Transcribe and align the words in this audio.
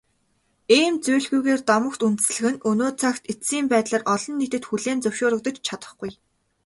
Ийм 0.77 0.93
зүйлгүйгээр 1.05 1.61
домогт 1.71 2.01
үндэслэх 2.07 2.47
нь 2.53 2.63
өнөө 2.69 2.91
цагт 3.01 3.23
эцсийн 3.31 3.65
байдлаар 3.71 4.03
олон 4.13 4.35
нийтэд 4.37 4.63
хүлээн 4.65 4.99
зөвшөөрөгдөж 5.03 5.55
чадахгүй. 5.67 6.11